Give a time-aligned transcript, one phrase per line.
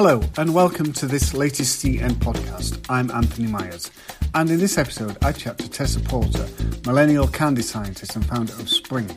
[0.00, 2.86] Hello, and welcome to this latest CN podcast.
[2.88, 3.90] I'm Anthony Myers,
[4.32, 6.46] and in this episode, I chat to Tessa Porter,
[6.86, 9.10] millennial candy scientist and founder of Sprink,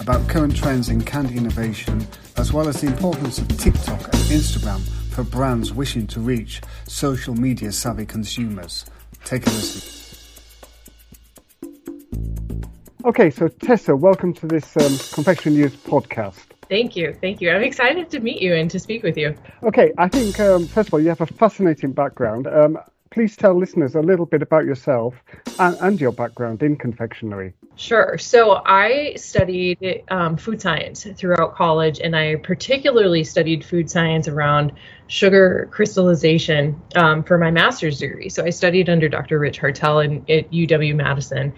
[0.00, 2.04] about current trends in candy innovation,
[2.38, 4.80] as well as the importance of TikTok and Instagram
[5.12, 8.84] for brands wishing to reach social media savvy consumers.
[9.24, 10.18] Take a listen.
[13.04, 16.55] Okay, so Tessa, welcome to this um, Confectionery News podcast.
[16.68, 17.14] Thank you.
[17.20, 17.50] Thank you.
[17.50, 19.34] I'm excited to meet you and to speak with you.
[19.62, 22.46] Okay, I think, um, first of all, you have a fascinating background.
[22.46, 22.78] Um,
[23.16, 25.14] please tell listeners a little bit about yourself
[25.58, 27.54] and, and your background in confectionery.
[27.74, 28.18] Sure.
[28.18, 34.72] So I studied um, food science throughout college, and I particularly studied food science around
[35.06, 38.28] sugar crystallization um, for my master's degree.
[38.28, 39.38] So I studied under Dr.
[39.38, 41.54] Rich Hartel in, at UW Madison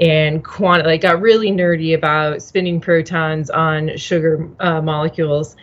[0.00, 5.56] and like got really nerdy about spinning protons on sugar uh, molecules.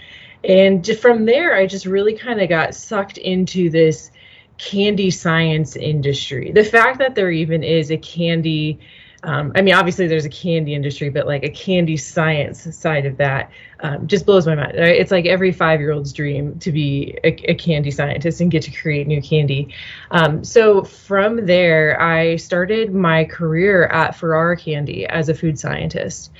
[0.43, 4.11] And from there, I just really kind of got sucked into this
[4.59, 6.51] candy science industry.
[6.51, 8.79] The fact that there even is a candy
[9.23, 13.17] um, I mean, obviously there's a candy industry, but like a candy science side of
[13.17, 14.77] that um, just blows my mind.
[14.77, 14.95] Right?
[14.95, 18.63] It's like every five year old's dream to be a, a, candy scientist and get
[18.63, 19.73] to create new candy.
[20.11, 26.31] Um, so from there, I started my career at Ferrara Candy as a food scientist.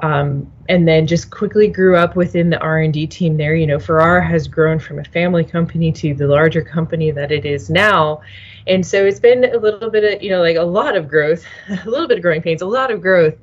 [0.00, 3.56] Um, and then just quickly grew up within the R&D team there.
[3.56, 7.44] You know, Ferrara has grown from a family company to the larger company that it
[7.44, 8.20] is now
[8.68, 11.44] and so it's been a little bit of you know like a lot of growth
[11.68, 13.34] a little bit of growing pains a lot of growth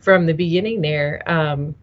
[0.00, 1.74] from the beginning there um,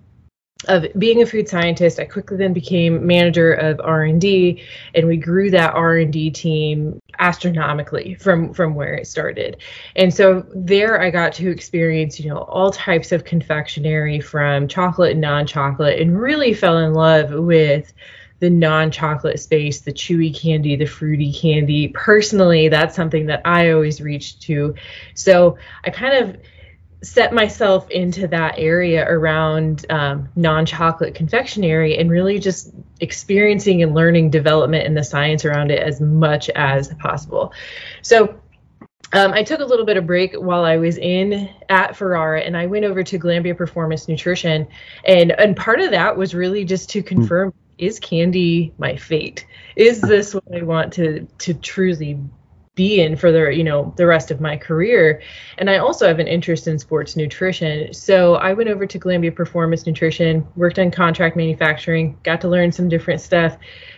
[0.67, 1.99] of being a food scientist.
[1.99, 8.53] I quickly then became manager of r&d and we grew that r&d team astronomically from
[8.53, 9.57] from where it started.
[9.95, 15.11] And so there i got to experience you know all types of confectionery from chocolate
[15.11, 17.93] and non-chocolate and really fell in love with
[18.39, 21.87] the non-chocolate space, the chewy candy, the fruity candy.
[21.89, 24.75] Personally, that's something that I always reach to.
[25.13, 26.37] So I kind of
[27.01, 34.31] set myself into that area around um, non-chocolate confectionery and really just experiencing and learning
[34.31, 37.53] development and the science around it as much as possible.
[38.01, 38.39] So
[39.13, 42.57] um, I took a little bit of break while I was in at Ferrara, and
[42.57, 44.67] I went over to Glanbia Performance Nutrition,
[45.05, 49.45] and and part of that was really just to confirm is candy my fate?
[49.75, 52.19] Is this what I want to to truly
[52.75, 55.21] be in for the you know the rest of my career?
[55.57, 57.93] And i also have an interest in sports nutrition.
[57.93, 62.71] So i went over to Glanbia performance nutrition worked on contract manufacturing got to learn
[62.71, 63.57] some different stuff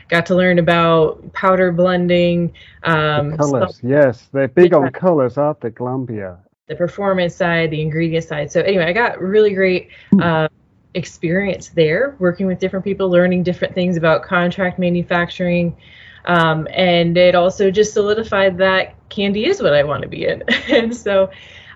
[0.09, 4.27] got to learn about powder blending um, colors yes.
[4.31, 4.77] They're big yeah.
[4.77, 8.51] on colors aren't they Glanbia the performance side the ingredient side.
[8.51, 9.89] So anyway i got really great
[10.21, 10.49] um,
[10.97, 15.77] experience there, working with different people, learning different things about contract manufacturing.
[16.25, 20.43] Um, and it also just solidified that candy is what I want to be in.
[20.67, 21.29] and so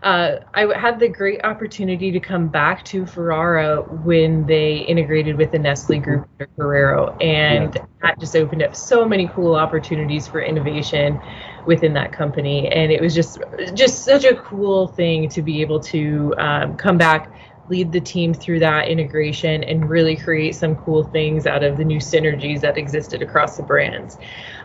[0.04, 5.52] uh, I had the great opportunity to come back to Ferrara when they integrated with
[5.52, 7.86] the Nestle group under Ferrero, and yeah.
[8.02, 11.22] that just opened up so many cool opportunities for innovation
[11.68, 12.68] within that company.
[12.70, 13.40] And it was just
[13.76, 17.32] just such a cool thing to be able to um, come back
[17.72, 21.86] lead the team through that integration and really create some cool things out of the
[21.86, 24.18] new synergies that existed across the brands.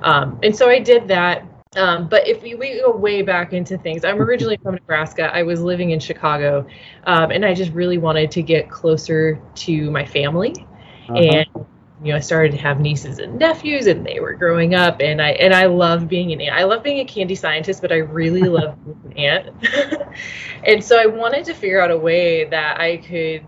[0.02, 1.44] Um, and so I did that.
[1.76, 5.34] Um, but if we, we, go way back into things, I'm originally from Nebraska.
[5.34, 6.66] I was living in Chicago,
[7.04, 10.54] um, and I just really wanted to get closer to my family.
[11.08, 11.16] Uh-huh.
[11.16, 11.66] And
[12.02, 15.20] you know, I started to have nieces and nephews, and they were growing up, and
[15.20, 16.54] I and I love being an aunt.
[16.54, 20.06] I love being a candy scientist, but I really love being an aunt.
[20.64, 23.46] and so I wanted to figure out a way that I could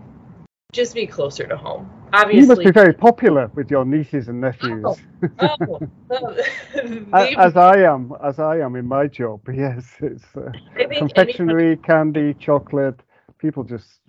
[0.71, 1.89] just be closer to home.
[2.11, 4.83] Obviously, you must be very popular with your nieces and nephews.
[4.83, 4.97] Oh,
[5.39, 5.79] oh,
[6.11, 7.35] oh.
[7.37, 9.41] as I am, as I am in my job.
[9.53, 10.51] Yes, it's uh,
[10.97, 12.99] confectionery, candy, chocolate.
[13.37, 14.01] People just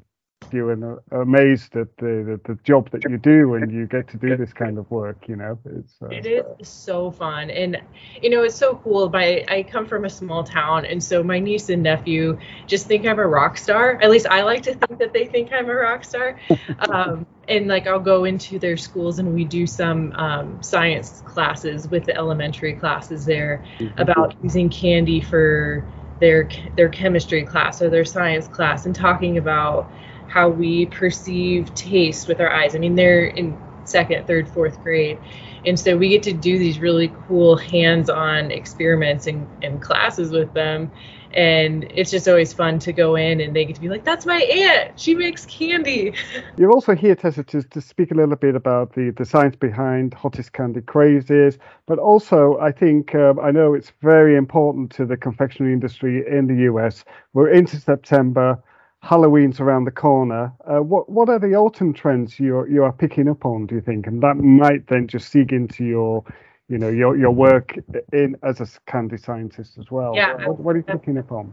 [0.52, 4.16] you and amazed at the, the, the job that you do when you get to
[4.16, 5.28] do this kind of work.
[5.28, 7.80] You know, it's uh, it is so fun, and
[8.20, 9.08] you know it's so cool.
[9.10, 13.06] My I come from a small town, and so my niece and nephew just think
[13.06, 14.00] I'm a rock star.
[14.02, 16.38] At least I like to think that they think I'm a rock star.
[16.90, 21.88] Um, and like I'll go into their schools and we do some um, science classes
[21.88, 24.00] with the elementary classes there mm-hmm.
[24.00, 25.84] about using candy for
[26.20, 29.90] their their chemistry class or their science class and talking about
[30.30, 32.76] how we perceive taste with our eyes.
[32.76, 35.18] I mean, they're in second, third, fourth grade.
[35.66, 40.54] And so we get to do these really cool hands-on experiments and, and classes with
[40.54, 40.90] them.
[41.32, 44.26] And it's just always fun to go in and they get to be like that's
[44.26, 44.98] my aunt.
[44.98, 46.14] She makes candy.
[46.56, 50.12] You're also here tessa to, to speak a little bit about the, the science behind
[50.14, 55.16] hottest candy crazes but also i think um, i know it's very important to the
[55.16, 58.60] confectionery industry in the us we're into september
[59.02, 63.28] halloween's around the corner uh, what what are the autumn trends you you are picking
[63.28, 66.24] up on do you think and that might then just seek into your
[66.70, 67.76] you know your your work
[68.12, 70.12] in as a candy scientist as well.
[70.14, 70.46] Yeah.
[70.46, 71.52] What, what are you picking up on?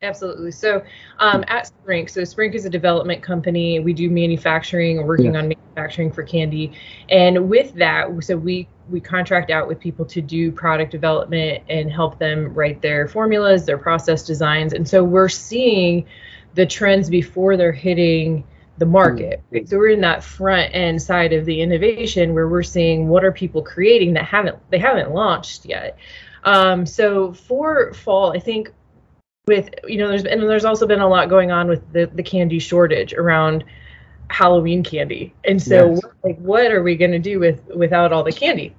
[0.00, 0.52] Absolutely.
[0.52, 0.84] So
[1.18, 3.80] um, at Sprink, so Sprink is a development company.
[3.80, 6.72] We do manufacturing, working on manufacturing for candy,
[7.08, 11.90] and with that, so we we contract out with people to do product development and
[11.90, 16.06] help them write their formulas, their process designs, and so we're seeing
[16.54, 18.44] the trends before they're hitting
[18.78, 19.42] the market.
[19.50, 19.64] Right?
[19.64, 19.68] Mm.
[19.68, 23.32] So we're in that front end side of the innovation where we're seeing what are
[23.32, 25.98] people creating that haven't they haven't launched yet.
[26.44, 28.72] Um, so for fall, I think
[29.48, 32.22] with you know there's and there's also been a lot going on with the the
[32.22, 33.64] candy shortage around
[34.28, 36.00] Halloween candy, and so yes.
[36.22, 38.74] like what are we going to do with without all the candy?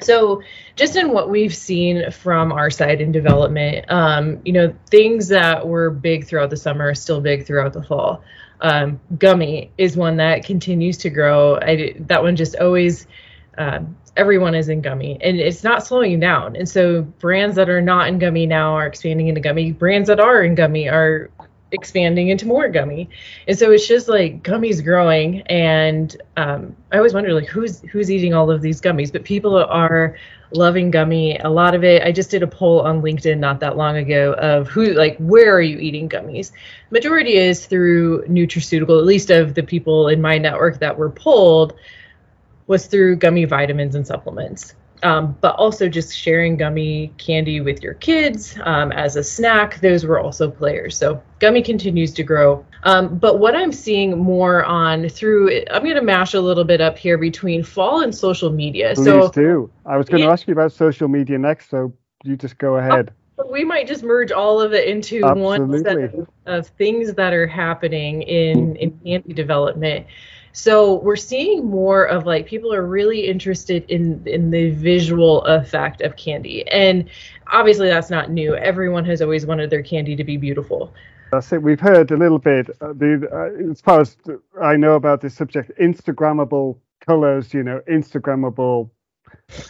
[0.00, 0.42] So,
[0.76, 5.68] just in what we've seen from our side in development, um, you know, things that
[5.68, 8.24] were big throughout the summer are still big throughout the fall
[8.60, 11.56] um, gummy is one that continues to grow.
[11.56, 13.06] I, that one just always,
[13.56, 13.80] uh,
[14.16, 16.56] everyone is in gummy and it's not slowing down.
[16.56, 19.72] And so brands that are not in gummy now are expanding into gummy.
[19.72, 21.30] Brands that are in gummy are
[21.72, 23.08] expanding into more gummy.
[23.46, 25.42] And so it's just like gummies growing.
[25.42, 29.56] And um, I always wonder like who's who's eating all of these gummies, but people
[29.56, 30.16] are
[30.52, 31.38] loving gummy.
[31.38, 32.02] A lot of it.
[32.02, 35.54] I just did a poll on LinkedIn not that long ago of who like where
[35.54, 36.52] are you eating gummies?
[36.90, 38.98] Majority is through nutraceutical.
[38.98, 41.74] At least of the people in my network that were polled
[42.70, 47.94] was through gummy vitamins and supplements um, but also just sharing gummy candy with your
[47.94, 49.80] kids um, as a snack.
[49.80, 50.96] Those were also players.
[50.96, 52.64] So gummy continues to grow.
[52.84, 56.80] Um, but what I'm seeing more on through, I'm going to mash a little bit
[56.80, 58.92] up here between fall and social media.
[58.94, 59.70] Please so do.
[59.86, 61.92] I was going to ask you about social media next, so
[62.24, 63.12] you just go ahead.
[63.50, 65.68] We might just merge all of it into Absolutely.
[65.68, 70.06] one set of, of things that are happening in in candy development.
[70.52, 76.00] So we're seeing more of like people are really interested in in the visual effect
[76.00, 77.08] of candy, and
[77.46, 78.54] obviously that's not new.
[78.56, 80.92] Everyone has always wanted their candy to be beautiful.
[81.30, 81.62] That's it.
[81.62, 82.68] We've heard a little bit.
[82.80, 84.16] Uh, the, uh, as far as
[84.60, 86.76] I know about this subject, Instagrammable
[87.06, 88.90] colors, you know, Instagrammable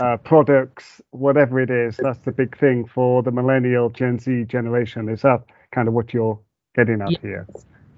[0.00, 1.99] uh, products, whatever it is.
[1.99, 5.09] That's the big thing for the millennial Gen Z generation.
[5.09, 5.43] Is that
[5.73, 6.38] kind of what you're
[6.75, 7.21] getting at yes.
[7.21, 7.47] here?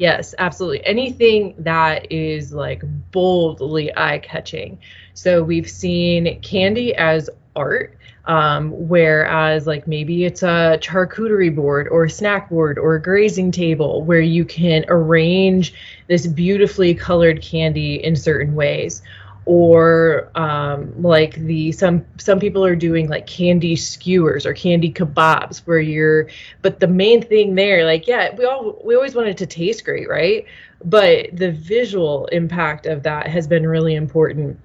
[0.02, 0.84] Yes, absolutely.
[0.84, 2.82] Anything that is like
[3.12, 4.80] boldly eye catching.
[5.14, 12.06] So we've seen candy as art, um, whereas like maybe it's a charcuterie board or
[12.06, 15.72] a snack board or a grazing table where you can arrange
[16.08, 19.02] this beautifully colored candy in certain ways
[19.44, 25.58] or um, like the some some people are doing like candy skewers or candy kebabs
[25.66, 26.28] where you're
[26.62, 30.08] but the main thing there like yeah we all we always wanted to taste great
[30.08, 30.46] right?
[30.84, 34.58] But the visual impact of that has been really important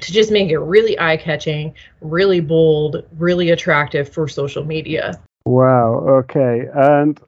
[0.00, 5.20] to just make it really eye catching really bold really attractive for social media.
[5.44, 7.20] Wow okay and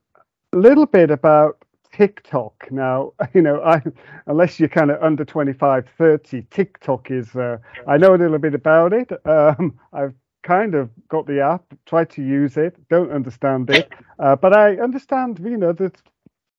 [0.53, 1.65] a little bit about
[1.97, 2.69] TikTok.
[2.71, 3.83] Now, you know, I,
[4.27, 8.55] unless you're kind of under 25, 30, TikTok is, uh, I know a little bit
[8.55, 9.11] about it.
[9.27, 13.93] Um, I've kind of got the app, tried to use it, don't understand it.
[14.17, 15.91] Uh, but I understand, you know, the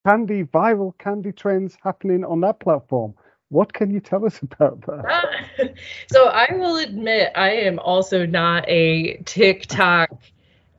[0.06, 3.14] candy, viral candy trends happening on that platform.
[3.48, 5.74] What can you tell us about that?
[6.12, 10.10] so I will admit I am also not a TikTok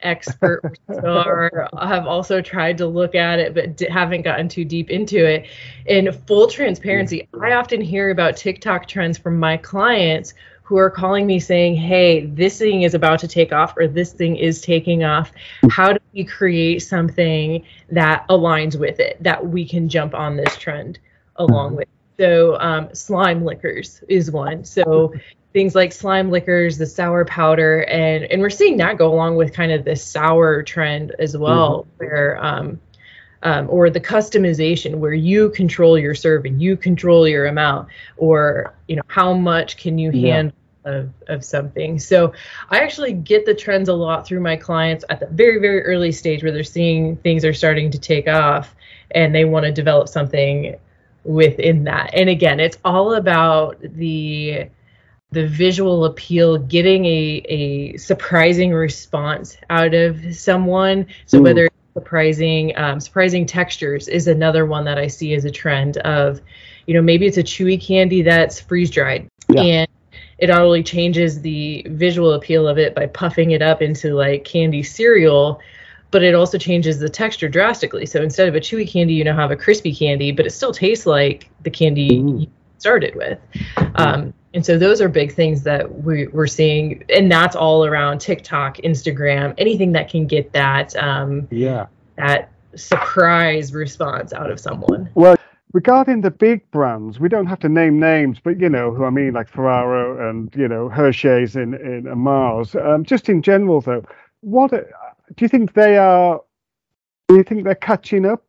[0.07, 5.25] expert or have also tried to look at it but haven't gotten too deep into
[5.25, 5.47] it.
[5.87, 11.27] In full transparency i often hear about tiktok trends from my clients who are calling
[11.27, 15.05] me saying hey this thing is about to take off or this thing is taking
[15.05, 15.31] off.
[15.71, 20.57] How do we create something that aligns with it that we can jump on this
[20.57, 20.99] trend
[21.37, 21.89] along with?
[22.19, 24.65] So um, slime lickers is one.
[24.65, 25.13] So
[25.57, 29.55] things like slime lickers, the sour powder, and and we're seeing that go along with
[29.55, 32.05] kind of this sour trend as well, mm-hmm.
[32.05, 32.79] where um,
[33.43, 38.97] um, or the customization where you control your serving, you control your amount, or you
[38.97, 40.35] know how much can you yeah.
[40.35, 41.99] handle of, of something.
[42.01, 42.35] So
[42.69, 46.13] I actually get the trends a lot through my clients at the very, very early
[46.13, 48.77] stage where they're seeing things are starting to take off
[49.11, 50.77] and they want to develop something
[51.25, 52.11] within that.
[52.13, 54.69] And again, it's all about the
[55.37, 61.07] the visual appeal, getting a, a surprising response out of someone.
[61.27, 61.43] So mm.
[61.43, 66.41] whether surprising um, surprising textures is another one that I see as a trend of,
[66.87, 69.61] you know, maybe it's a chewy candy that's freeze dried yeah.
[69.61, 69.89] and
[70.39, 74.45] it not only changes the visual appeal of it by puffing it up into like
[74.45, 75.61] candy cereal,
[76.11, 78.07] but it also changes the texture drastically.
[78.07, 80.73] So instead of a chewy candy, you now have a crispy candy, but it still
[80.73, 82.41] tastes like the candy mm.
[82.41, 82.47] you
[82.79, 83.39] started with.
[83.97, 88.23] Um, and so those are big things that we, are seeing, and that's all around
[88.23, 91.87] TikTok, Instagram, anything that can get that um, yeah
[92.17, 95.11] that surprise response out of someone.
[95.15, 95.37] Well,
[95.75, 99.11] regarding the big brands, we don't have to name names, but you know who I
[99.11, 102.75] mean, like Ferrero and you know Hershey's in in Mars.
[102.75, 104.07] Um, just in general, though,
[104.41, 104.85] what do
[105.39, 106.41] you think they are?
[107.29, 108.43] Do you think they're catching up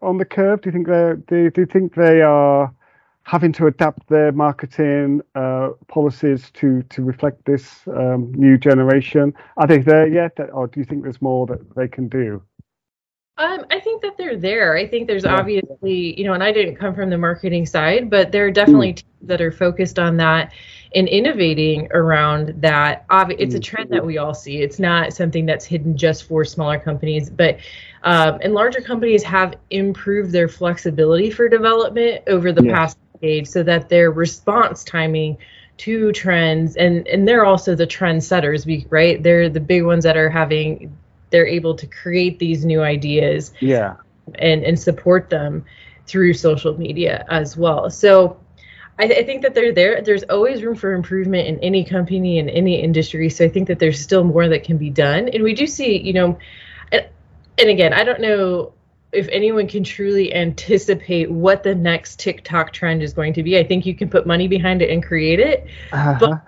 [0.00, 0.62] on the curve?
[0.62, 2.74] Do you think they do, do you think they are
[3.24, 9.32] having to adapt their marketing uh, policies to to reflect this um, new generation?
[9.56, 12.42] Are they there yet, or do you think there's more that they can do?
[13.38, 14.76] Um, I think that they're there.
[14.76, 15.34] I think there's yeah.
[15.34, 18.92] obviously, you know, and I didn't come from the marketing side, but there are definitely
[18.92, 18.96] mm.
[18.96, 20.52] teams that are focused on that
[20.94, 23.06] and innovating around that.
[23.10, 23.62] It's a mm.
[23.62, 24.58] trend that we all see.
[24.58, 27.58] It's not something that's hidden just for smaller companies, but
[28.04, 33.62] um, and larger companies have improved their flexibility for development over the past decade, so
[33.62, 35.38] that their response timing
[35.78, 39.22] to trends and and they're also the trend setters, right?
[39.22, 40.96] They're the big ones that are having
[41.30, 43.96] they're able to create these new ideas yeah.
[44.34, 45.64] and and support them
[46.06, 47.88] through social media as well.
[47.90, 48.38] So
[48.98, 50.02] I, th- I, think that they're there.
[50.02, 53.78] There's always room for improvement in any company in any industry so i think that
[53.78, 55.28] there's still more that can be done.
[55.28, 56.38] And we do see you know
[56.92, 57.06] and,
[57.58, 58.74] and again i don't know
[59.12, 63.64] if anyone can truly anticipate what the next tiktok trend is going to be i
[63.64, 66.16] think you can put money behind it and create it uh-huh.
[66.18, 66.42] but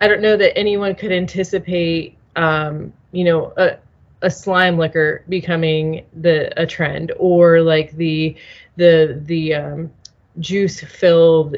[0.00, 3.76] i don't know that anyone could anticipate um, you know a,
[4.22, 8.36] a slime licker becoming the a trend or like the
[8.76, 9.90] the the um,
[10.38, 11.56] juice filled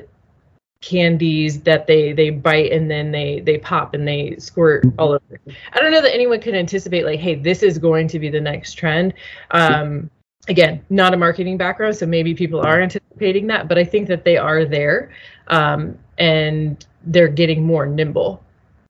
[0.81, 5.41] candies that they they bite and then they they pop and they squirt all over.
[5.73, 8.41] I don't know that anyone could anticipate like, hey, this is going to be the
[8.41, 9.15] next trend.
[9.51, 10.11] Um,
[10.49, 14.25] again, not a marketing background, so maybe people are anticipating that, but I think that
[14.25, 15.11] they are there,
[15.49, 18.43] um, and they're getting more nimble.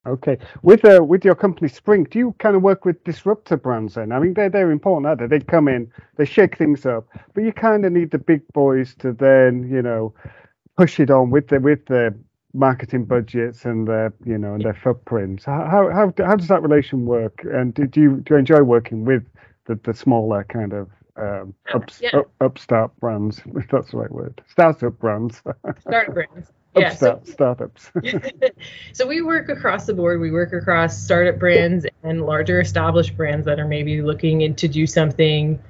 [0.07, 3.95] Okay, with uh, with your company Sprink, do you kind of work with disruptor brands
[3.95, 4.12] then?
[4.12, 5.38] I mean, they're they're important, aren't they?
[5.38, 8.95] They come in, they shake things up, but you kind of need the big boys
[9.00, 10.14] to then, you know,
[10.78, 12.14] push it on with the with the
[12.54, 15.45] marketing budgets and their, you know, and their footprints.
[15.45, 17.45] How how how does that relation work?
[17.45, 19.25] And do you do you enjoy working with
[19.66, 20.88] the the smaller kind of
[21.20, 22.16] um, up, yeah.
[22.16, 25.42] up, upstart brands, if that's the right word, startup brands.
[25.80, 27.90] startup brands yeah, so, startups.
[28.92, 30.20] so we work across the board.
[30.20, 34.68] We work across startup brands and larger established brands that are maybe looking in to
[34.68, 35.60] do something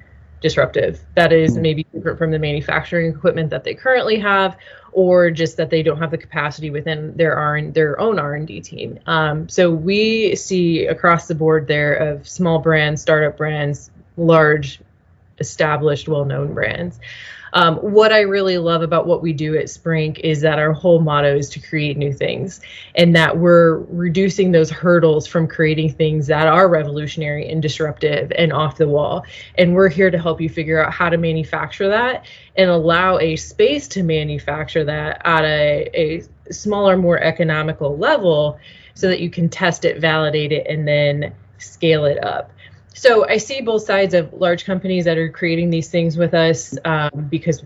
[0.41, 1.61] disruptive that is hmm.
[1.61, 4.57] maybe different from the manufacturing equipment that they currently have
[4.91, 8.99] or just that they don't have the capacity within their R their own R&D team.
[9.05, 14.81] Um, so we see across the board there of small brands, startup brands, large
[15.41, 16.99] established well-known brands.
[17.53, 21.01] Um, what I really love about what we do at Sprink is that our whole
[21.01, 22.61] motto is to create new things
[22.95, 28.53] and that we're reducing those hurdles from creating things that are revolutionary and disruptive and
[28.53, 29.25] off the wall.
[29.57, 33.35] And we're here to help you figure out how to manufacture that and allow a
[33.35, 38.59] space to manufacture that at a, a smaller, more economical level
[38.93, 42.51] so that you can test it, validate it, and then scale it up
[42.93, 46.77] so I see both sides of large companies that are creating these things with us
[46.83, 47.63] um, because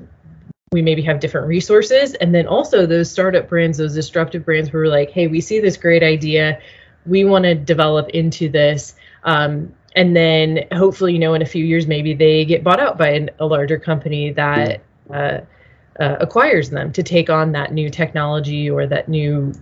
[0.72, 4.84] we maybe have different resources, and then also those startup brands, those disruptive brands, where
[4.84, 6.60] we're like, hey, we see this great idea,
[7.05, 8.96] we want to develop into this.
[9.24, 12.98] Um, and then hopefully, you know, in a few years, maybe they get bought out
[12.98, 15.39] by an, a larger company that uh,
[16.00, 19.53] uh, acquires them to take on that new technology or that new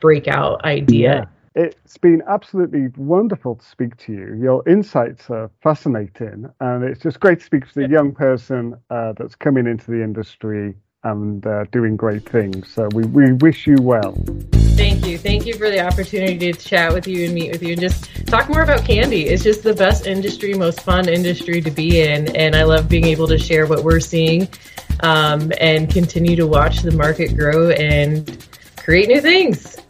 [0.00, 1.28] breakout idea.
[1.56, 4.34] It's been absolutely wonderful to speak to you.
[4.34, 9.12] Your insights are fascinating, and it's just great to speak to the young person uh,
[9.16, 12.72] that's coming into the industry and uh, doing great things.
[12.72, 14.14] So we, we wish you well.
[14.74, 15.16] Thank you.
[15.16, 18.26] Thank you for the opportunity to chat with you and meet with you and just
[18.26, 19.26] talk more about candy.
[19.26, 22.34] It's just the best industry, most fun industry to be in.
[22.34, 24.48] And I love being able to share what we're seeing
[25.00, 28.44] um, and continue to watch the market grow and
[28.76, 29.83] create new things.